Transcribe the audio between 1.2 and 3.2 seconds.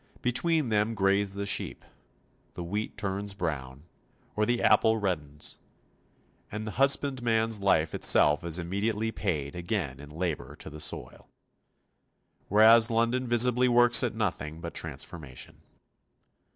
the sheep, the wheat